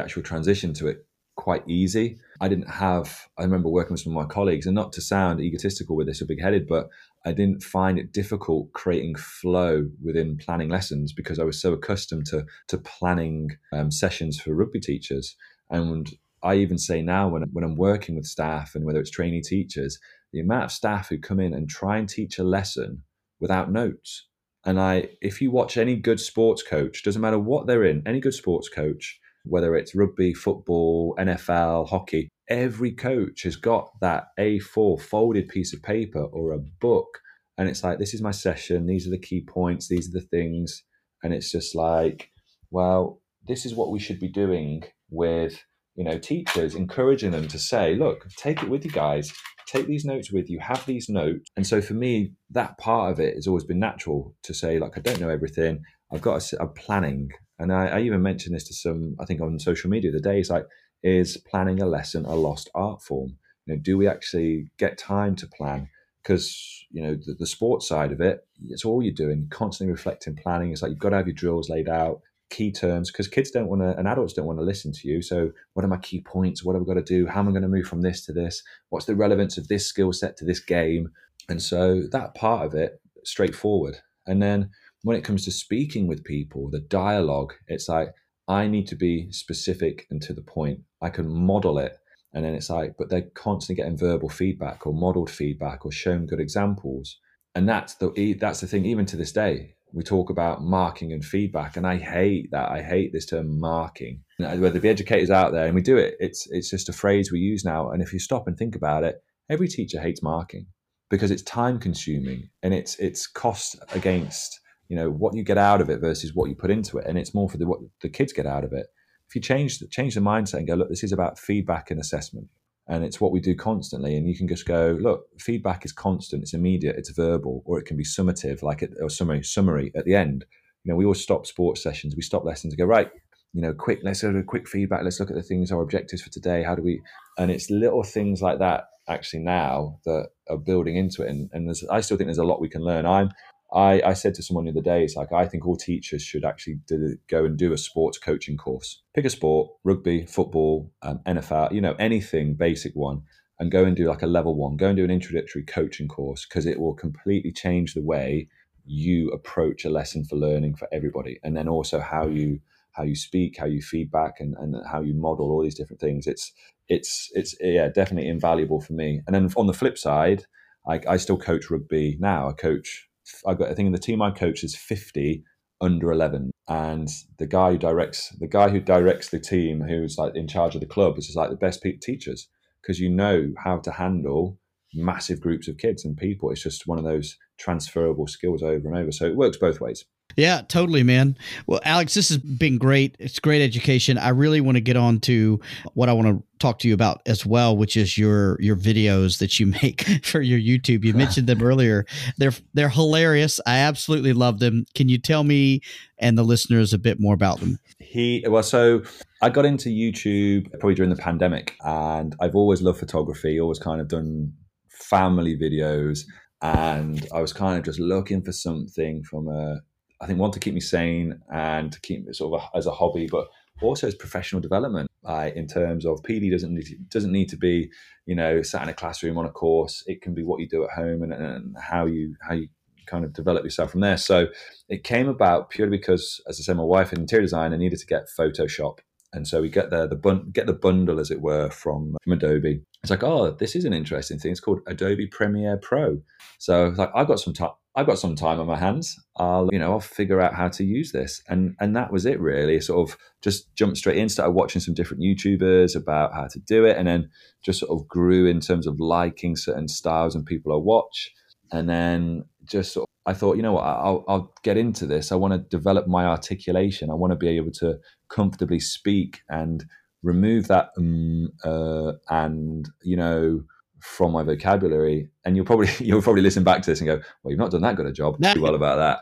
[0.00, 2.18] actual transition to it quite easy.
[2.40, 3.26] I didn't have.
[3.38, 6.20] I remember working with some of my colleagues, and not to sound egotistical with this
[6.20, 6.88] or big headed, but
[7.24, 12.26] I didn't find it difficult creating flow within planning lessons because I was so accustomed
[12.26, 15.34] to to planning um, sessions for rugby teachers.
[15.70, 16.10] And
[16.42, 19.98] I even say now when when I'm working with staff and whether it's trainee teachers,
[20.32, 23.02] the amount of staff who come in and try and teach a lesson
[23.40, 24.26] without notes
[24.64, 28.20] and I, if you watch any good sports coach, doesn't matter what they're in, any
[28.20, 35.00] good sports coach, whether it's rugby, football, NFL, hockey, every coach has got that A4
[35.00, 37.20] folded piece of paper or a book.
[37.56, 38.86] And it's like, this is my session.
[38.86, 39.88] These are the key points.
[39.88, 40.82] These are the things.
[41.22, 42.30] And it's just like,
[42.70, 45.64] well, this is what we should be doing with,
[45.96, 49.32] you know, teachers, encouraging them to say, look, take it with you guys
[49.70, 51.48] take these notes with you, have these notes.
[51.56, 54.96] And so for me, that part of it has always been natural to say, like,
[54.96, 55.82] I don't know everything.
[56.12, 57.30] I've got a, planning.
[57.58, 60.40] And I, I, even mentioned this to some, I think on social media the day,
[60.40, 60.66] it's like,
[61.02, 63.36] is planning a lesson a lost art form?
[63.66, 65.88] You know, do we actually get time to plan?
[66.22, 70.36] Because, you know, the, the sports side of it, it's all you're doing, constantly reflecting,
[70.36, 70.72] planning.
[70.72, 73.68] It's like you've got to have your drills laid out key terms because kids don't
[73.68, 75.22] want to and adults don't want to listen to you.
[75.22, 76.64] So what are my key points?
[76.64, 77.26] What have i got to do?
[77.26, 78.62] How am i going to move from this to this?
[78.90, 81.10] What's the relevance of this skill set to this game?
[81.48, 83.98] And so that part of it straightforward.
[84.26, 84.70] And then
[85.02, 88.10] when it comes to speaking with people the dialogue it's like
[88.48, 90.80] i need to be specific and to the point.
[91.00, 91.96] I can model it.
[92.34, 96.26] And then it's like but they're constantly getting verbal feedback or modeled feedback or shown
[96.26, 97.18] good examples.
[97.54, 101.24] And that's the that's the thing even to this day we talk about marking and
[101.24, 102.70] feedback, and I hate that.
[102.70, 104.22] I hate this term marking.
[104.38, 107.40] Whether the educators out there, and we do it, it's it's just a phrase we
[107.40, 107.90] use now.
[107.90, 110.66] And if you stop and think about it, every teacher hates marking
[111.10, 115.80] because it's time consuming and it's it's cost against you know what you get out
[115.80, 118.08] of it versus what you put into it, and it's more for the what the
[118.08, 118.86] kids get out of it.
[119.28, 122.48] If you change change the mindset and go, look, this is about feedback and assessment
[122.90, 124.16] and it's what we do constantly.
[124.16, 126.42] And you can just go look feedback is constant.
[126.42, 126.96] It's immediate.
[126.96, 130.44] It's verbal or it can be summative like or summary summary at the end.
[130.84, 132.16] You know we always stop sports sessions.
[132.16, 133.10] We stop lessons and go right
[133.52, 135.04] you know quick let's do a quick feedback.
[135.04, 136.62] Let's look at the things our objectives for today.
[136.64, 137.00] How do we
[137.38, 141.30] and it's little things like that actually now that are building into it.
[141.30, 143.06] And, and i still think there's a lot we can learn.
[143.06, 143.30] I'm
[143.72, 146.44] I, I said to someone the other day, it's like I think all teachers should
[146.44, 149.02] actually do, go and do a sports coaching course.
[149.14, 153.22] Pick a sport, rugby, football, um, NFL, you know, anything basic one,
[153.58, 154.76] and go and do like a level one.
[154.76, 158.48] Go and do an introductory coaching course because it will completely change the way
[158.84, 162.60] you approach a lesson for learning for everybody, and then also how you
[162.92, 166.26] how you speak, how you feedback, and, and how you model all these different things.
[166.26, 166.52] It's
[166.88, 169.22] it's it's yeah definitely invaluable for me.
[169.26, 170.44] And then on the flip side,
[170.88, 172.48] I, I still coach rugby now.
[172.48, 173.06] I coach.
[173.46, 175.44] I got I think in the team I coach is fifty
[175.80, 180.34] under eleven, and the guy who directs the guy who directs the team, who's like
[180.34, 182.48] in charge of the club, is just like the best teachers
[182.82, 184.58] because you know how to handle
[184.94, 186.50] massive groups of kids and people.
[186.50, 189.12] It's just one of those transferable skills over and over.
[189.12, 190.04] So it works both ways.
[190.36, 191.36] Yeah, totally, man.
[191.66, 193.16] Well, Alex, this has been great.
[193.18, 194.18] It's great education.
[194.18, 195.60] I really want to get on to
[195.94, 199.38] what I want to talk to you about as well, which is your your videos
[199.38, 201.04] that you make for your YouTube.
[201.04, 202.06] You mentioned them earlier.
[202.38, 203.58] They're they're hilarious.
[203.66, 204.84] I absolutely love them.
[204.94, 205.80] Can you tell me
[206.18, 207.78] and the listeners a bit more about them?
[207.98, 209.02] He well, so
[209.42, 213.58] I got into YouTube probably during the pandemic, and I've always loved photography.
[213.58, 214.52] Always kind of done
[214.88, 216.20] family videos,
[216.62, 219.80] and I was kind of just looking for something from a
[220.20, 222.90] I think one to keep me sane and to keep sort of a, as a
[222.90, 223.48] hobby, but
[223.82, 225.08] also as professional development.
[225.24, 227.90] Uh, in terms of PD doesn't need to, doesn't need to be
[228.24, 230.02] you know sat in a classroom on a course.
[230.06, 232.68] It can be what you do at home and, and how you how you
[233.06, 234.16] kind of develop yourself from there.
[234.16, 234.46] So
[234.88, 237.98] it came about purely because, as I said, my wife in interior design, I needed
[237.98, 239.00] to get Photoshop,
[239.32, 242.32] and so we get the the bun- get the bundle as it were from from
[242.32, 242.82] Adobe.
[243.02, 244.52] It's like, oh, this is an interesting thing.
[244.52, 246.22] It's called Adobe Premiere Pro.
[246.60, 247.70] So like, I've got some time.
[247.96, 249.18] I've got some time on my hands.
[249.36, 251.42] I'll, you know, I'll figure out how to use this.
[251.48, 252.80] And and that was it really.
[252.82, 256.84] Sort of just jumped straight in, started watching some different YouTubers about how to do
[256.84, 257.30] it, and then
[257.64, 261.30] just sort of grew in terms of liking certain styles and people I watch.
[261.72, 265.32] And then just sort of, I thought, you know what, I'll, I'll get into this.
[265.32, 267.10] I want to develop my articulation.
[267.10, 267.96] I want to be able to
[268.28, 269.84] comfortably speak and
[270.22, 273.62] remove that um, uh, and you know
[274.00, 277.50] from my vocabulary and you'll probably you'll probably listen back to this and go well
[277.50, 278.52] you've not done that good a job no.
[278.52, 279.20] too well about that.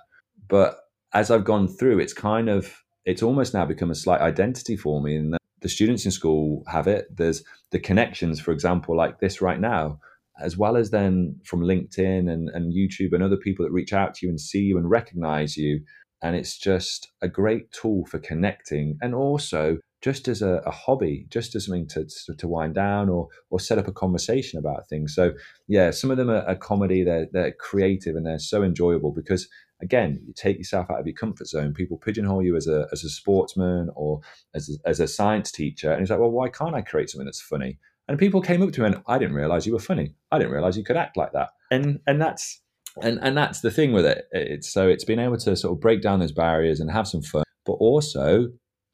[0.49, 0.79] But
[1.15, 5.01] as i've gone through it's kind of it's almost now become a slight identity for
[5.01, 7.07] me and the students in school have it.
[7.17, 9.99] There's the connections for example like this right now
[10.41, 14.15] as well as then from linkedin and, and youtube and other people that reach out
[14.15, 15.81] to you and see you and recognize you.
[16.23, 21.27] And it's just a great tool for connecting and also just as a, a, hobby,
[21.29, 22.07] just as something to,
[22.37, 25.15] to wind down or or set up a conversation about things.
[25.15, 25.33] So
[25.67, 27.03] yeah, some of them are, are comedy.
[27.03, 29.49] They're they're creative and they're so enjoyable because
[29.81, 31.73] again, you take yourself out of your comfort zone.
[31.73, 34.21] People pigeonhole you as a as a sportsman or
[34.55, 37.27] as a, as a science teacher, and it's like, well, why can't I create something
[37.27, 37.79] that's funny?
[38.09, 40.15] And people came up to me and I didn't realize you were funny.
[40.33, 41.51] I didn't realize you could act like that.
[41.71, 42.61] And and that's
[43.03, 44.25] and and that's the thing with it.
[44.33, 47.23] It's so it's been able to sort of break down those barriers and have some
[47.23, 48.49] fun, but also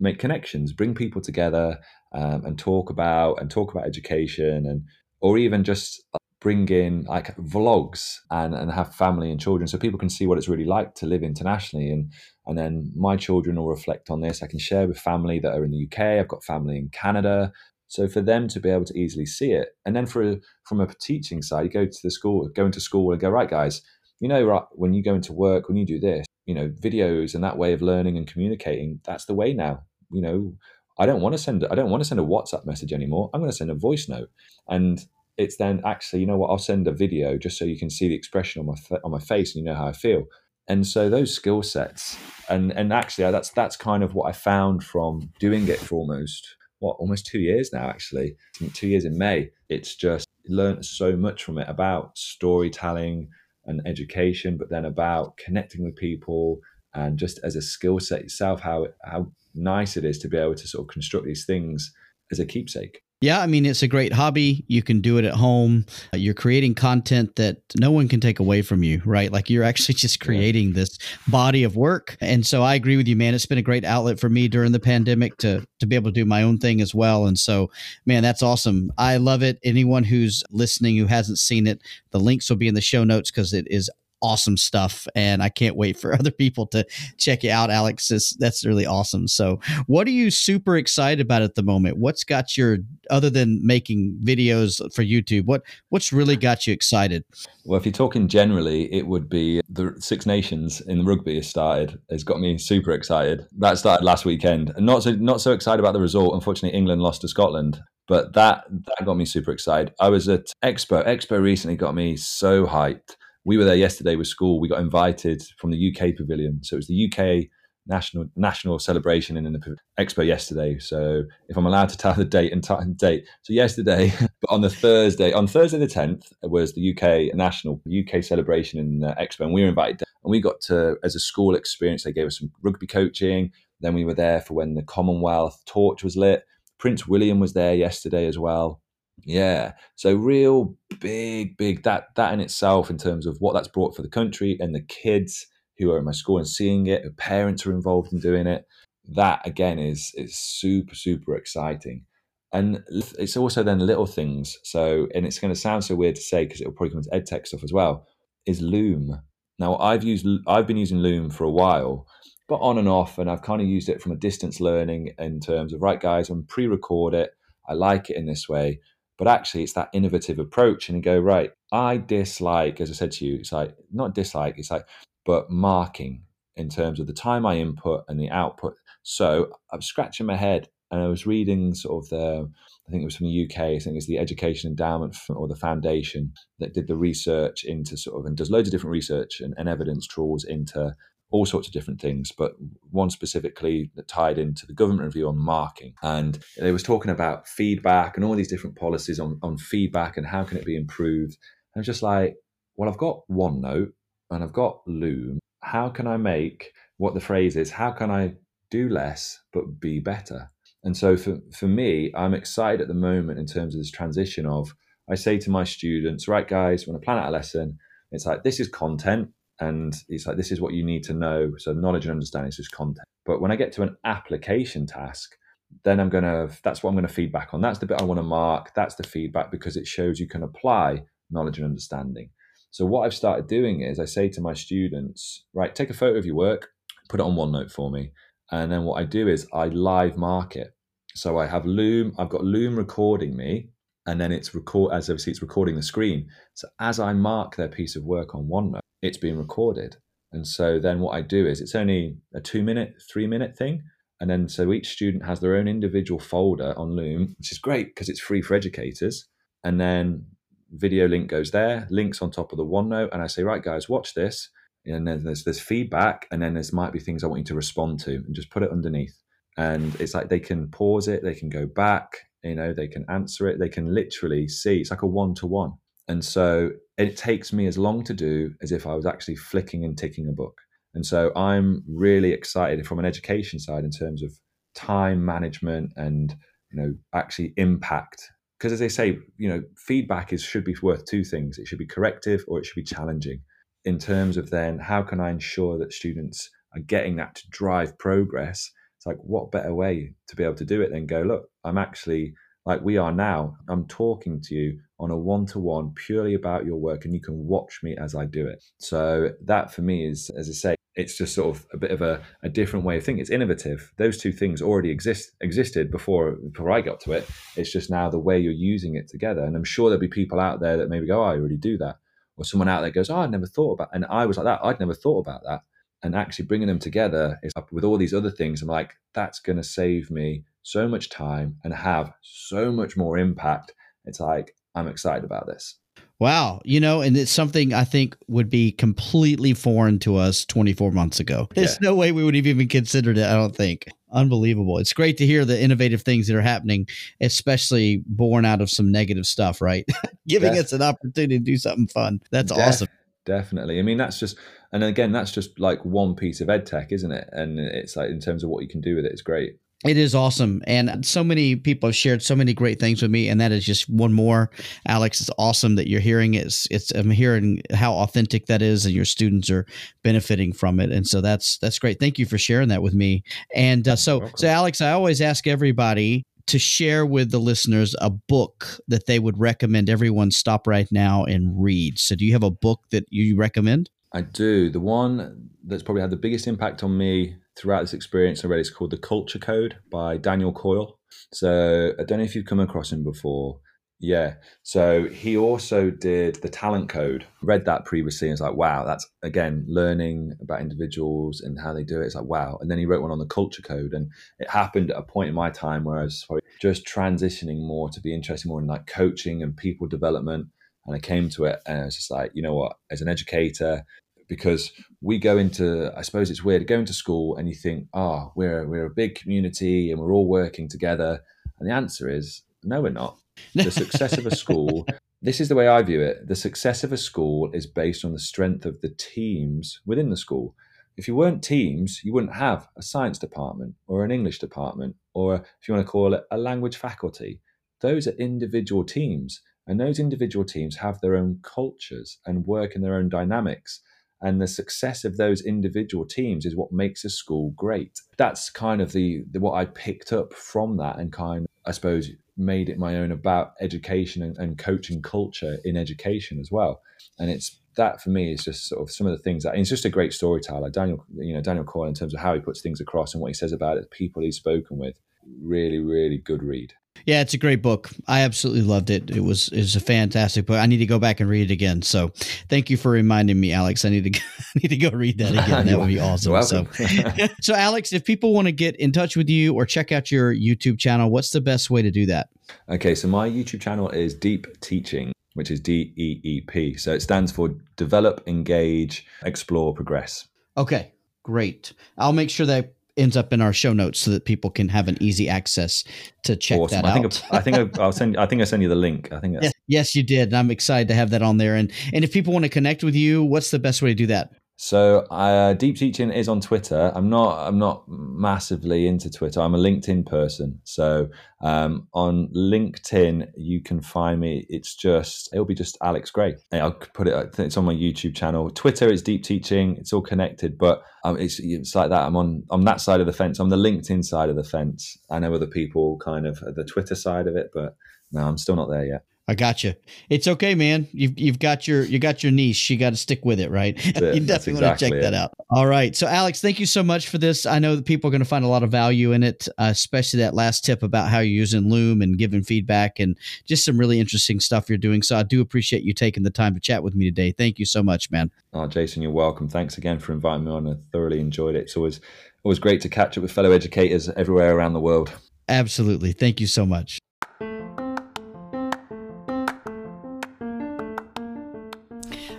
[0.04, 1.78] make connections, bring people together,
[2.14, 4.82] um, and talk about and talk about education, and
[5.20, 6.04] or even just
[6.44, 10.36] bring in like vlogs and, and have family and children so people can see what
[10.36, 12.12] it's really like to live internationally and
[12.46, 14.42] and then my children will reflect on this.
[14.42, 17.50] I can share with family that are in the uk i've got family in canada.
[17.88, 20.36] So for them to be able to easily see it and then for
[20.68, 23.48] from a teaching side you go to the school go into school and go right
[23.48, 23.80] guys
[24.20, 27.34] you know right when you go into work when you do this you know videos
[27.34, 29.82] and that way of learning and communicating that's the way now
[30.14, 30.54] you know
[30.98, 33.30] i don't want to send i don't want to send a whatsapp message anymore.
[33.32, 34.30] I'm going to send a voice note.
[34.68, 35.04] And
[35.36, 38.06] it's then actually you know what i'll send a video just so you can see
[38.06, 40.24] the expression on my on my face and you know how i feel.
[40.66, 42.16] And so those skill sets
[42.48, 46.56] and and actually that's that's kind of what i found from doing it for almost
[46.78, 48.36] what almost two years now actually.
[48.74, 49.50] Two years in may.
[49.68, 53.28] It's just learned so much from it about storytelling
[53.66, 56.60] and education, but then about connecting with people
[56.94, 60.54] and just as a skill set itself, how how nice it is to be able
[60.54, 61.92] to sort of construct these things
[62.30, 63.00] as a keepsake.
[63.24, 64.66] Yeah, I mean, it's a great hobby.
[64.68, 65.86] You can do it at home.
[66.12, 69.32] Uh, you're creating content that no one can take away from you, right?
[69.32, 70.74] Like you're actually just creating yeah.
[70.74, 72.18] this body of work.
[72.20, 73.32] And so I agree with you, man.
[73.32, 76.20] It's been a great outlet for me during the pandemic to to be able to
[76.20, 77.24] do my own thing as well.
[77.24, 77.70] And so,
[78.04, 78.92] man, that's awesome.
[78.98, 79.58] I love it.
[79.64, 83.30] Anyone who's listening who hasn't seen it, the links will be in the show notes
[83.30, 83.88] because it is
[84.24, 86.84] awesome stuff and i can't wait for other people to
[87.18, 88.10] check it out alex.
[88.10, 89.28] It's, that's really awesome.
[89.28, 91.98] So what are you super excited about at the moment?
[91.98, 92.78] What's got your
[93.10, 97.24] other than making videos for youtube what what's really got you excited?
[97.64, 101.48] Well if you're talking generally it would be the six nations in the rugby has
[101.48, 101.98] started.
[102.08, 103.46] It's got me super excited.
[103.58, 104.72] That started last weekend.
[104.76, 106.34] And not so not so excited about the result.
[106.34, 107.80] Unfortunately england lost to scotland.
[108.06, 109.94] But that that got me super excited.
[110.00, 114.26] I was at expo expo recently got me so hyped we were there yesterday with
[114.26, 114.60] school.
[114.60, 117.50] We got invited from the UK pavilion, so it was the UK
[117.86, 120.78] national national celebration in, the expo yesterday.
[120.78, 124.62] So if I'm allowed to tell the date and time date, so yesterday, but on
[124.62, 129.40] the Thursday, on Thursday the 10th was the UK national UK celebration in the expo,
[129.40, 130.06] and we were invited, There.
[130.24, 132.04] and we got to as a school experience.
[132.04, 133.52] They gave us some rugby coaching.
[133.80, 136.44] Then we were there for when the Commonwealth torch was lit
[136.78, 138.80] Prince William was there yesterday as well.
[139.22, 139.72] Yeah.
[139.96, 144.02] So real big, big that that in itself in terms of what that's brought for
[144.02, 145.46] the country and the kids
[145.78, 148.66] who are in my school and seeing it, the parents are involved in doing it.
[149.14, 152.04] That again is is super, super exciting.
[152.52, 152.84] And
[153.18, 154.56] it's also then little things.
[154.62, 157.10] So, and it's going to sound so weird to say because it'll probably come into
[157.10, 158.06] edtech stuff as well.
[158.46, 159.20] Is Loom.
[159.58, 162.06] Now, I've used I've been using Loom for a while,
[162.48, 165.40] but on and off, and I've kind of used it from a distance learning in
[165.40, 167.30] terms of right, guys, I'm pre-record it.
[167.68, 168.80] I like it in this way,
[169.18, 171.52] but actually, it's that innovative approach, and go right.
[171.72, 174.86] I dislike, as I said to you, it's like not dislike, it's like,
[175.24, 176.22] but marking
[176.56, 178.74] in terms of the time I input and the output.
[179.02, 182.50] So I'm scratching my head, and I was reading sort of the,
[182.86, 183.58] I think it was from the UK.
[183.58, 188.20] I think it's the Education Endowment or the Foundation that did the research into sort
[188.20, 190.94] of and does loads of different research and, and evidence trawls into
[191.34, 192.52] all sorts of different things, but
[192.92, 195.92] one specifically that tied into the government review on marking.
[196.00, 200.24] And they was talking about feedback and all these different policies on, on feedback and
[200.24, 201.36] how can it be improved.
[201.74, 202.36] And I'm just like,
[202.76, 203.90] well, I've got OneNote
[204.30, 205.40] and I've got Loom.
[205.58, 207.72] How can I make what the phrase is?
[207.72, 208.34] How can I
[208.70, 210.52] do less but be better?
[210.84, 214.46] And so for, for me, I'm excited at the moment in terms of this transition
[214.46, 214.72] of
[215.10, 217.78] I say to my students, right guys, when I plan out a lesson,
[218.12, 221.52] it's like this is content and it's like this is what you need to know.
[221.58, 223.06] So knowledge and understanding is just content.
[223.24, 225.36] But when i get to an application task
[225.82, 227.60] then i'm going to that's what i'm going to feedback on.
[227.60, 228.72] That's the bit i want to mark.
[228.74, 232.30] That's the feedback because it shows you can apply knowledge and understanding.
[232.70, 236.18] So what i've started doing is i say to my students right take a photo
[236.18, 236.70] of your work
[237.08, 238.12] put it on onenote for me.
[238.50, 240.74] And then what i do is i live mark it
[241.14, 243.68] so i have loom i've got loom recording me
[244.06, 247.68] and then it's record as obviously it's recording the screen so as i mark their
[247.68, 249.96] piece of work on onenote it's being recorded.
[250.32, 253.82] And so then what I do is it's only a two minute, three minute thing.
[254.20, 257.88] And then so each student has their own individual folder on Loom, which is great
[257.88, 259.28] because it's free for educators.
[259.62, 260.26] And then
[260.70, 263.10] video link goes there, links on top of the OneNote.
[263.12, 264.48] And I say, right, guys, watch this.
[264.86, 267.54] And then there's there's feedback, and then there's might be things I want you to
[267.54, 269.18] respond to, and just put it underneath.
[269.56, 273.04] And it's like they can pause it, they can go back, you know, they can
[273.08, 274.80] answer it, they can literally see.
[274.80, 275.72] It's like a one to one.
[276.08, 279.84] And so it takes me as long to do as if I was actually flicking
[279.84, 280.60] and ticking a book.
[280.94, 284.30] And so I'm really excited from an education side in terms of
[284.74, 286.34] time management and
[286.72, 288.22] you know actually impact
[288.58, 291.78] because as they say you know feedback is should be worth two things it should
[291.78, 293.40] be corrective or it should be challenging
[293.84, 297.96] in terms of then how can i ensure that students are getting that to drive
[297.98, 298.70] progress
[299.04, 301.78] it's like what better way to be able to do it than go look i'm
[301.78, 302.34] actually
[302.66, 306.64] like we are now i'm talking to you on a one to one purely about
[306.64, 308.64] your work, and you can watch me as I do it.
[308.78, 312.00] So, that for me is, as I say, it's just sort of a bit of
[312.02, 313.20] a, a different way of thinking.
[313.20, 313.92] It's innovative.
[313.98, 317.28] Those two things already exist existed before before I got to it.
[317.56, 319.44] It's just now the way you're using it together.
[319.44, 321.76] And I'm sure there'll be people out there that maybe go, oh, I already do
[321.78, 321.96] that.
[322.36, 324.60] Or someone out there goes, Oh, I never thought about and I was like that.
[324.62, 325.62] I'd never thought about that.
[326.04, 328.62] And actually bringing them together is up with all these other things.
[328.62, 333.72] I'm like, that's gonna save me so much time and have so much more impact.
[334.04, 335.76] It's like I'm excited about this.
[336.20, 336.60] Wow.
[336.64, 341.20] You know, and it's something I think would be completely foreign to us 24 months
[341.20, 341.48] ago.
[341.54, 341.88] There's yeah.
[341.88, 343.88] no way we would have even considered it, I don't think.
[344.12, 344.78] Unbelievable.
[344.78, 346.86] It's great to hear the innovative things that are happening,
[347.20, 349.84] especially born out of some negative stuff, right?
[350.28, 352.20] Giving Def- us an opportunity to do something fun.
[352.30, 352.88] That's Def- awesome.
[353.26, 353.78] Definitely.
[353.78, 354.36] I mean, that's just,
[354.74, 357.28] and again, that's just like one piece of ed tech, isn't it?
[357.30, 359.56] And it's like, in terms of what you can do with it, it's great.
[359.84, 360.62] It is awesome.
[360.66, 363.28] And so many people have shared so many great things with me.
[363.28, 364.50] And that is just one more.
[364.88, 366.46] Alex, it's awesome that you're hearing it.
[366.46, 369.64] It's, it's I'm hearing how authentic that is and your students are
[370.02, 370.90] benefiting from it.
[370.90, 372.00] And so that's that's great.
[372.00, 373.22] Thank you for sharing that with me.
[373.54, 378.10] And uh, so so Alex, I always ask everybody to share with the listeners a
[378.10, 382.00] book that they would recommend everyone stop right now and read.
[382.00, 383.88] So do you have a book that you recommend?
[384.14, 384.70] I do.
[384.70, 388.70] The one that's probably had the biggest impact on me throughout this experience already is
[388.70, 390.98] called The Culture Code by Daniel Coyle.
[391.32, 393.58] So I don't know if you've come across him before.
[393.98, 394.34] Yeah.
[394.62, 397.26] So he also did the talent code.
[397.42, 401.84] Read that previously and it's like, wow, that's again learning about individuals and how they
[401.84, 402.06] do it.
[402.06, 402.58] It's like, wow.
[402.60, 403.94] And then he wrote one on the culture code.
[403.94, 406.26] And it happened at a point in my time where I was
[406.60, 410.48] just transitioning more to be interested more in like coaching and people development.
[410.86, 413.08] And I came to it and I was just like, you know what, as an
[413.08, 413.84] educator,
[414.28, 418.32] because we go into i suppose it's weird going to school and you think oh
[418.34, 421.20] we're we're a big community and we're all working together
[421.58, 423.16] and the answer is no we're not
[423.54, 424.86] the success of a school
[425.22, 428.12] this is the way i view it the success of a school is based on
[428.12, 430.54] the strength of the teams within the school
[430.96, 435.36] if you weren't teams, you wouldn't have a science department or an English department, or
[435.60, 437.40] if you want to call it a language faculty.
[437.80, 442.82] Those are individual teams, and those individual teams have their own cultures and work in
[442.82, 443.80] their own dynamics.
[444.20, 448.00] And the success of those individual teams is what makes a school great.
[448.16, 451.72] That's kind of the, the what I picked up from that, and kind of, I
[451.72, 456.80] suppose, made it my own about education and, and coaching culture in education as well.
[457.18, 459.68] And it's that for me is just sort of some of the things that it's
[459.68, 460.70] just a great storyteller.
[460.70, 463.28] Daniel, you know, Daniel Coyle in terms of how he puts things across and what
[463.28, 464.98] he says about it, people he's spoken with,
[465.42, 466.72] really, really good read.
[467.06, 467.90] Yeah, it's a great book.
[468.08, 469.10] I absolutely loved it.
[469.10, 470.58] It was it was a fantastic book.
[470.58, 471.82] I need to go back and read it again.
[471.82, 472.12] So,
[472.48, 473.84] thank you for reminding me, Alex.
[473.84, 475.66] I need to I need to go read that again.
[475.66, 476.42] That would be awesome.
[476.42, 476.66] so,
[477.40, 480.34] so Alex, if people want to get in touch with you or check out your
[480.34, 482.28] YouTube channel, what's the best way to do that?
[482.68, 486.74] Okay, so my YouTube channel is Deep Teaching which is D E E P.
[486.76, 490.28] So it stands for Develop, Engage, Explore, Progress.
[490.56, 490.92] Okay,
[491.22, 491.72] great.
[491.98, 494.88] I'll make sure that ends up in our show notes so that people can have
[494.88, 495.84] an easy access
[496.22, 496.82] to check awesome.
[496.82, 497.14] that I out.
[497.14, 498.16] Think I think I'll send.
[498.16, 499.12] I think I send you the link.
[499.12, 499.34] I think.
[499.42, 500.32] Yes, yes, you did.
[500.32, 501.56] I'm excited to have that on there.
[501.56, 504.06] And and if people want to connect with you, what's the best way to do
[504.06, 504.30] that?
[504.56, 506.92] So uh, deep teaching is on Twitter.
[506.94, 507.48] I'm not.
[507.48, 509.40] I'm not massively into Twitter.
[509.40, 510.60] I'm a LinkedIn person.
[510.62, 511.08] So
[511.42, 514.46] um, on LinkedIn, you can find me.
[514.48, 515.28] It's just.
[515.32, 516.36] It'll be just Alex Gray.
[516.52, 517.38] I'll put it.
[517.38, 518.48] It's on my YouTube channel.
[518.48, 519.76] Twitter is deep teaching.
[519.76, 522.02] It's all connected, but um, it's it's like that.
[522.02, 522.44] I'm on.
[522.50, 523.40] on that side of the fence.
[523.40, 524.96] I'm the LinkedIn side of the fence.
[525.10, 527.76] I know other people kind of the Twitter side of it, but
[528.12, 529.04] no, I'm still not there yet.
[529.26, 529.74] I got you.
[530.10, 530.86] It's okay, man.
[530.92, 532.68] You've you've got your you got your niche.
[532.68, 533.74] You got to stick with it, right?
[533.86, 535.00] you definitely exactly want to check it.
[535.00, 535.32] that out.
[535.48, 535.96] All right.
[535.96, 537.46] So, Alex, thank you so much for this.
[537.46, 539.68] I know that people are going to find a lot of value in it, uh,
[539.70, 543.16] especially that last tip about how you're using Loom and giving feedback and
[543.46, 545.00] just some really interesting stuff you're doing.
[545.00, 547.32] So, I do appreciate you taking the time to chat with me today.
[547.32, 548.30] Thank you so much, man.
[548.52, 549.48] Oh, Jason, you're welcome.
[549.48, 550.68] Thanks again for inviting me on.
[550.68, 551.62] I thoroughly enjoyed it.
[551.62, 552.00] It's always
[552.42, 555.10] always great to catch up with fellow educators everywhere around the world.
[555.48, 556.12] Absolutely.
[556.12, 556.98] Thank you so much.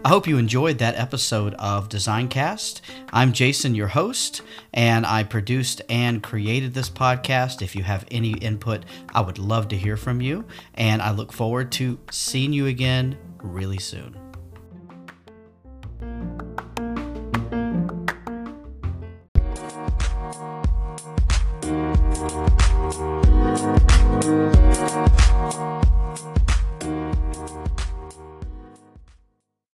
[0.05, 2.81] I hope you enjoyed that episode of Designcast.
[3.11, 7.63] I'm Jason, your host, and I produced and created this podcast.
[7.63, 8.83] If you have any input,
[9.15, 10.45] I would love to hear from you,
[10.75, 14.24] and I look forward to seeing you again really soon.